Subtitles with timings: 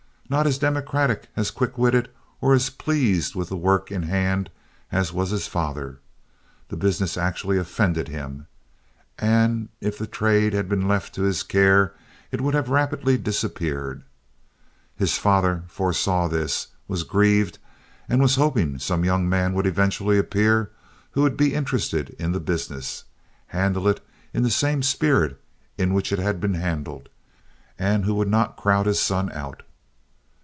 [0.31, 2.09] Not as democratic, as quick witted,
[2.39, 4.49] or as pleased with the work in hand
[4.89, 5.99] as was his father,
[6.69, 8.47] the business actually offended him.
[9.19, 11.93] And if the trade had been left to his care,
[12.31, 14.03] it would have rapidly disappeared.
[14.95, 17.59] His father foresaw this, was grieved,
[18.07, 20.71] and was hoping some young man would eventually appear
[21.11, 23.03] who would be interested in the business,
[23.47, 23.99] handle it
[24.33, 25.41] in the same spirit
[25.77, 27.09] in which it had been handled,
[27.77, 29.63] and who would not crowd his son out.